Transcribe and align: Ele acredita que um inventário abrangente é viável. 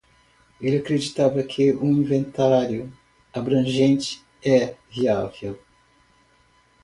Ele 0.59 0.77
acredita 0.79 1.31
que 1.43 1.71
um 1.73 1.91
inventário 1.91 2.91
abrangente 3.35 4.25
é 4.43 4.73
viável. 4.89 5.59